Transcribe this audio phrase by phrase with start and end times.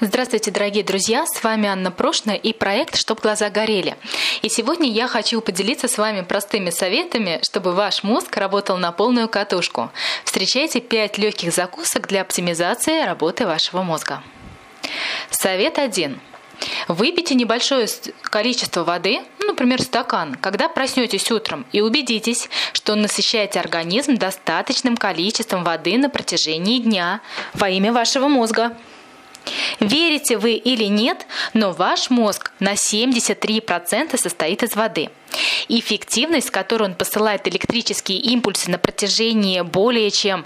[0.00, 1.24] Здравствуйте, дорогие друзья!
[1.26, 3.96] С вами Анна Прошна и проект «Чтоб глаза горели».
[4.40, 9.28] И сегодня я хочу поделиться с вами простыми советами, чтобы ваш мозг работал на полную
[9.28, 9.90] катушку.
[10.24, 14.22] Встречайте 5 легких закусок для оптимизации работы вашего мозга.
[15.30, 16.18] Совет 1.
[16.88, 17.86] Выпейте небольшое
[18.22, 25.64] количество воды, ну, например, стакан, когда проснетесь утром, и убедитесь, что насыщаете организм достаточным количеством
[25.64, 27.20] воды на протяжении дня
[27.54, 28.76] во имя вашего мозга.
[29.80, 35.10] Верите вы или нет, но ваш мозг на 73% состоит из воды.
[35.68, 40.44] эффективность, с которой он посылает электрические импульсы на протяжении более чем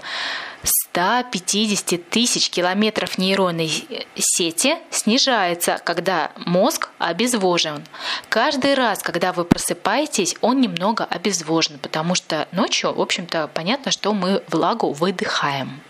[0.63, 3.69] 150 тысяч километров нейронной
[4.15, 7.83] сети снижается, когда мозг обезвожен.
[8.29, 14.13] Каждый раз, когда вы просыпаетесь, он немного обезвожен, потому что ночью, в общем-то, понятно, что
[14.13, 15.81] мы влагу выдыхаем.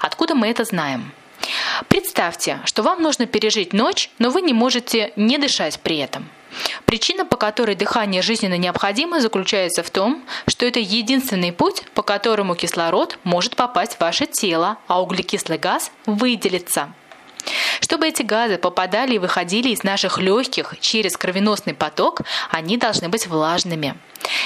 [0.00, 1.12] Откуда мы это знаем?
[1.88, 6.28] Представьте, что вам нужно пережить ночь, но вы не можете не дышать при этом.
[6.84, 12.54] Причина, по которой дыхание жизненно необходимо, заключается в том, что это единственный путь, по которому
[12.54, 16.92] кислород может попасть в ваше тело, а углекислый газ выделится.
[17.80, 23.26] Чтобы эти газы попадали и выходили из наших легких через кровеносный поток, они должны быть
[23.26, 23.96] влажными.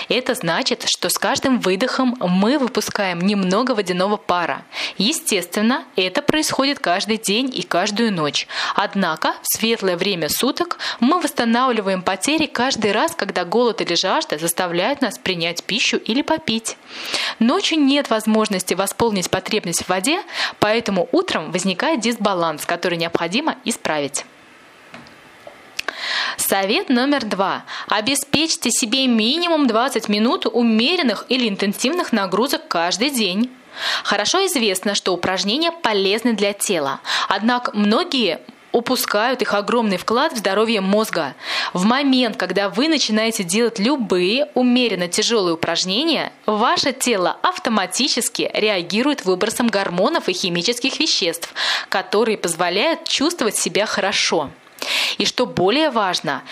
[0.09, 4.63] Это значит, что с каждым выдохом мы выпускаем немного водяного пара.
[4.99, 8.47] Естественно, это происходит каждый день и каждую ночь.
[8.75, 15.01] Однако в светлое время суток мы восстанавливаем потери каждый раз, когда голод или жажда заставляют
[15.01, 16.77] нас принять пищу или попить.
[17.39, 20.21] Ночью нет возможности восполнить потребность в воде,
[20.61, 24.25] поэтому утром возникает дисбаланс, который необходимо исправить.
[26.37, 27.65] Совет номер два.
[27.89, 33.51] Обеспечьте себе минимум 20 минут умеренных или интенсивных нагрузок каждый день.
[34.05, 38.41] Хорошо известно, что упражнения полезны для тела, однако многие
[38.75, 41.35] упускают их огромный вклад в здоровье мозга.
[41.73, 49.69] В момент, когда вы начинаете делать любые умеренно тяжелые упражнения, ваше тело автоматически реагирует выбросом
[49.69, 51.55] гормонов и химических веществ,
[51.89, 54.51] которые позволяют чувствовать себя хорошо.
[55.19, 56.43] И что более важно,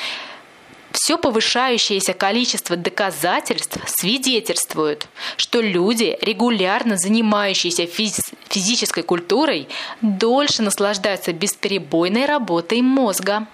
[0.93, 9.69] все повышающееся количество доказательств свидетельствует, что люди, регулярно занимающиеся физи- физической культурой,
[10.01, 13.47] дольше наслаждаются бесперебойной работой мозга.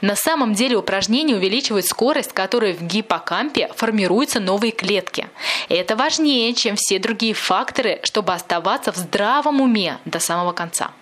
[0.00, 5.28] На самом деле упражнения увеличивают скорость, которой в гиппокампе формируются новые клетки.
[5.68, 10.92] Это важнее, чем все другие факторы, чтобы оставаться в здравом уме до самого конца.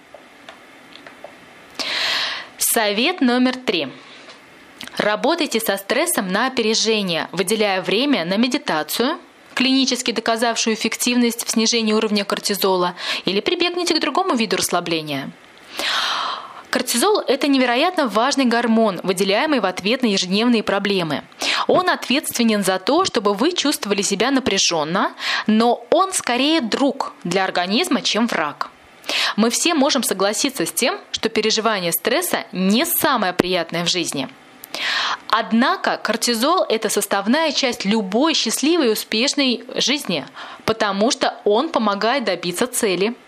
[2.59, 3.89] Совет номер три.
[4.97, 9.19] Работайте со стрессом на опережение, выделяя время на медитацию,
[9.55, 12.95] клинически доказавшую эффективность в снижении уровня кортизола,
[13.25, 15.31] или прибегните к другому виду расслабления.
[16.71, 21.25] Кортизол– это невероятно важный гормон, выделяемый в ответ на ежедневные проблемы.
[21.67, 25.15] Он ответственен за то, чтобы вы чувствовали себя напряженно,
[25.47, 28.71] но он скорее друг для организма, чем враг.
[29.37, 34.29] Мы все можем согласиться с тем, что переживание стресса не самое приятное в жизни.
[35.29, 40.27] Однако кортизол– это составная часть любой счастливой и успешной жизни,
[40.65, 43.15] потому что он помогает добиться цели–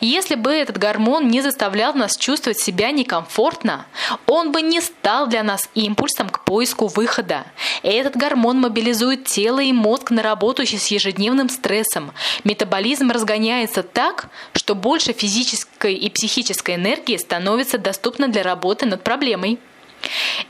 [0.00, 3.86] если бы этот гормон не заставлял нас чувствовать себя некомфортно,
[4.26, 7.44] он бы не стал для нас импульсом к поиску выхода.
[7.82, 12.12] Этот гормон мобилизует тело и мозг на работу с ежедневным стрессом.
[12.44, 19.58] Метаболизм разгоняется так, что больше физической и психической энергии становится доступно для работы над проблемой.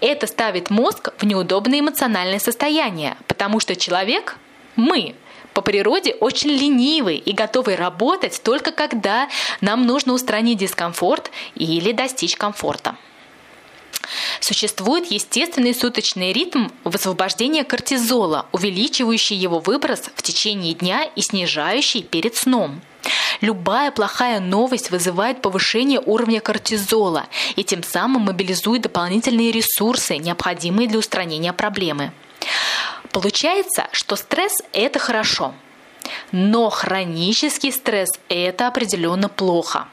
[0.00, 4.36] Это ставит мозг в неудобное эмоциональное состояние, потому что человек,
[4.76, 5.14] мы,
[5.54, 9.28] по природе очень ленивый и готовый работать только когда
[9.60, 12.96] нам нужно устранить дискомфорт или достичь комфорта.
[14.40, 22.36] Существует естественный суточный ритм высвобождения кортизола, увеличивающий его выброс в течение дня и снижающий перед
[22.36, 22.80] сном.
[23.42, 27.26] Любая плохая новость вызывает повышение уровня кортизола
[27.56, 32.12] и тем самым мобилизует дополнительные ресурсы, необходимые для устранения проблемы.
[33.12, 35.54] Получается, что стресс– это хорошо,
[36.32, 39.88] но хронический стресс– это определенно плохо.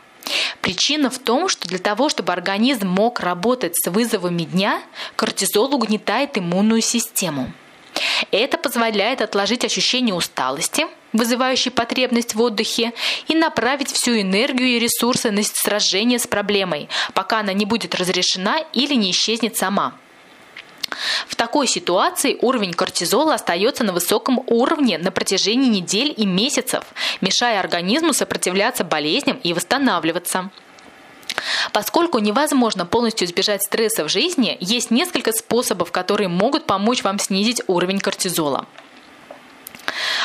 [0.62, 4.82] Причина в том, что для того, чтобы организм мог работать с вызовами дня,
[5.16, 7.52] кортизол угнетает иммунную систему.
[8.32, 12.94] Это позволяет отложить ощущение усталости, вызывающей потребность в отдыхе,
[13.28, 18.60] и направить всю энергию и ресурсы на сражение с проблемой, пока она не будет разрешена
[18.74, 19.94] или не исчезнет сама.
[21.28, 26.84] В такой ситуации уровень кортизола остается на высоком уровне на протяжении недель и месяцев,
[27.22, 30.50] мешая организму сопротивляться болезням и восстанавливаться.
[31.74, 37.62] Поскольку невозможно полностью избежать стресса в жизни, есть несколько способов, которые могут помочь вам снизить
[37.68, 38.66] уровень кортизола.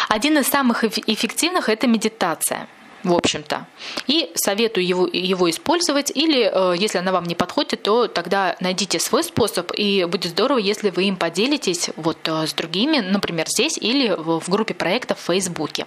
[0.08, 2.68] Один из самых эффективных– это медитация
[3.04, 3.66] в общем-то.
[4.06, 8.98] И советую его, его использовать, или э, если она вам не подходит, то тогда найдите
[8.98, 13.78] свой способ, и будет здорово, если вы им поделитесь вот э, с другими, например, здесь
[13.78, 15.86] или в, группе проектов в Фейсбуке.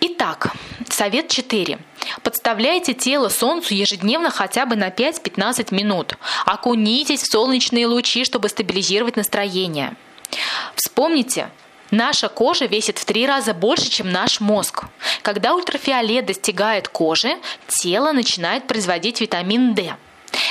[0.00, 0.52] Итак,
[0.88, 1.78] совет 4.
[2.22, 6.16] Подставляйте тело солнцу ежедневно хотя бы на 5-15 минут.
[6.46, 9.96] Окунитесь в солнечные лучи, чтобы стабилизировать настроение.
[10.76, 11.50] Вспомните,
[11.90, 14.84] Наша кожа весит в три раза больше, чем наш мозг.
[15.22, 17.36] Когда ультрафиолет достигает кожи,
[17.68, 19.96] тело начинает производить витамин D.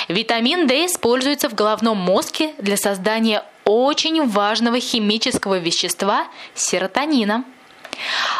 [0.08, 7.44] Витамин D используется в головном мозге для создания очень важного химического вещества– серотонина–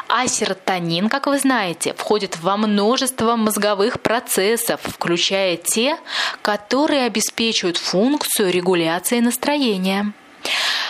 [0.08, 5.98] а серотонин, как вы знаете, входит во множество мозговых процессов, включая те,
[6.42, 10.14] которые обеспечивают функцию регуляции настроения.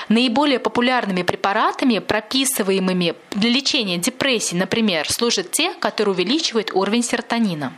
[0.09, 7.74] Наиболее популярными препаратами, прописываемыми для лечения депрессии, например, служат те, которые увеличивают уровень серотонина.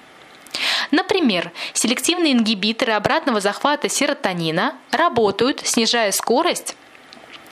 [0.92, 6.76] Например, селективные ингибиторы обратного захвата серотонина работают, снижая скорость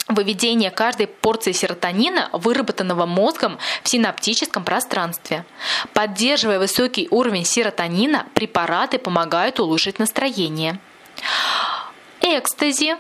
[0.07, 5.45] выведение каждой порции серотонина, выработанного мозгом в синаптическом пространстве.
[5.93, 10.79] Поддерживая высокий уровень серотонина, препараты помогают улучшить настроение.
[12.21, 12.95] Экстази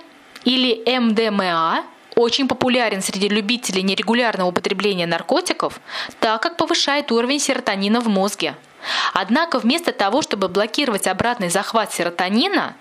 [0.47, 1.83] или МДМА
[2.15, 5.81] очень популярен среди любителей нерегулярного употребления наркотиков,
[6.21, 8.55] так как повышает уровень серотонина в мозге.
[9.13, 12.77] Однако вместо того, чтобы блокировать обратный захват серотонина,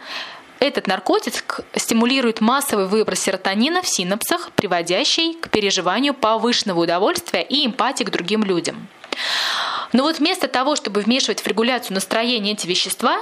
[0.60, 8.04] этот наркотик стимулирует массовый выброс серотонина в синапсах, приводящий к переживанию повышенного удовольствия и эмпатии
[8.04, 8.86] к другим людям.
[9.92, 13.18] Но вот вместо того, чтобы вмешивать в регуляцию настроения эти вещества,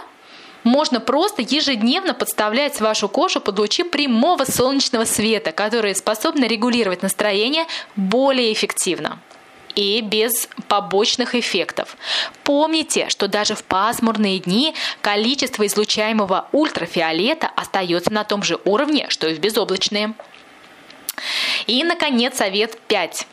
[0.64, 7.66] можно просто ежедневно подставлять вашу кожу под лучи прямого солнечного света, которые способны регулировать настроение
[7.94, 9.18] более эффективно
[9.74, 11.96] и без побочных эффектов.
[12.44, 19.28] Помните, что даже в пасмурные дни количество излучаемого ультрафиолета остается на том же уровне, что
[19.28, 20.14] и в безоблачные.
[21.66, 23.26] И, наконец, совет 5.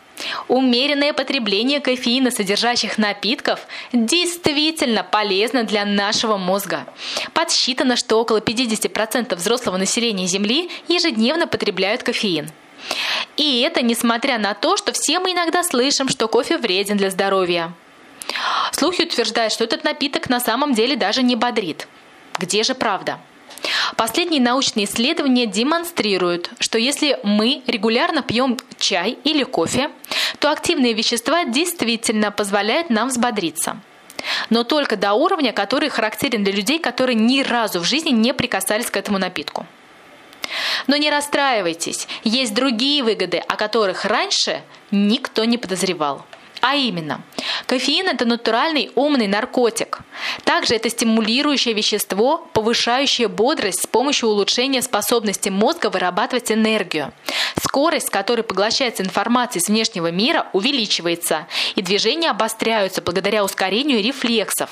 [0.47, 6.85] Умеренное потребление кофеина содержащих напитков действительно полезно для нашего мозга.
[7.33, 12.49] Подсчитано, что около 50% взрослого населения Земли ежедневно потребляют кофеин.
[13.37, 17.73] И это несмотря на то, что все мы иногда слышим, что кофе вреден для здоровья.
[18.71, 21.87] Слухи утверждают, что этот напиток на самом деле даже не бодрит.
[22.39, 23.19] Где же правда?
[23.95, 29.91] Последние научные исследования демонстрируют, что если мы регулярно пьем чай или кофе,
[30.39, 33.79] то активные вещества действительно позволяют нам взбодриться.
[34.49, 38.89] Но только до уровня, который характерен для людей, которые ни разу в жизни не прикасались
[38.89, 39.65] к этому напитку.
[40.87, 44.61] Но не расстраивайтесь, есть другие выгоды, о которых раньше
[44.91, 46.25] никто не подозревал.
[46.61, 47.23] А именно,
[47.65, 49.99] кофеин– это натуральный умный наркотик.
[50.43, 57.13] Также это стимулирующее вещество, повышающее бодрость с помощью улучшения способности мозга вырабатывать энергию.
[57.59, 64.69] Скорость, с которой поглощается информация из внешнего мира, увеличивается, и движения обостряются благодаря ускорению рефлексов.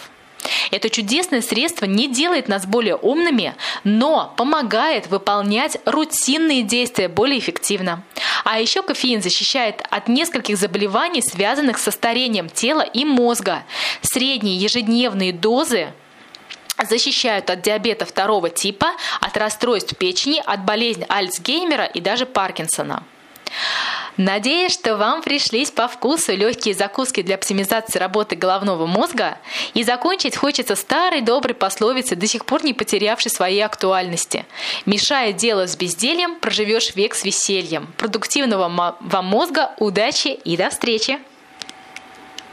[0.72, 8.04] Это чудесное средство не делает нас более умными, но помогает выполнять рутинные действия более эффективно.
[8.44, 13.64] А еще кофеин защищает от нескольких заболеваний, связанных со старением тела и мозга.
[14.02, 15.94] Средние ежедневные дозы
[16.90, 23.04] защищают от диабета второго типа, от расстройств печени, от болезни Альцгеймера и даже Паркинсона.
[24.20, 29.38] Надеюсь, что вам пришлись по вкусу легкие закуски для оптимизации работы головного мозга.
[29.74, 34.46] И закончить хочется старой доброй пословицей, до сих пор не потерявшей своей актуальности.
[34.86, 37.94] Мешая дело с бездельем, проживешь век с весельем.
[37.96, 41.18] Продуктивного вам мозга, удачи и до встречи!